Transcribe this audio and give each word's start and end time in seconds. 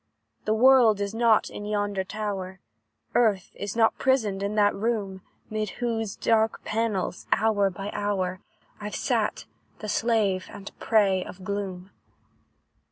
"The 0.45 0.55
world 0.55 0.99
is 0.99 1.13
not 1.13 1.51
in 1.51 1.63
yonder 1.63 2.03
tower, 2.03 2.59
Earth 3.13 3.51
is 3.53 3.75
not 3.75 3.99
prisoned 3.99 4.41
in 4.41 4.55
that 4.55 4.73
room, 4.73 5.21
'Mid 5.47 5.69
whose 5.77 6.15
dark 6.15 6.63
panels, 6.65 7.27
hour 7.31 7.69
by 7.69 7.91
hour, 7.93 8.39
I've 8.79 8.95
sat, 8.95 9.45
the 9.77 9.87
slave 9.87 10.47
and 10.51 10.71
prey 10.79 11.23
of 11.23 11.43
gloom. 11.43 11.91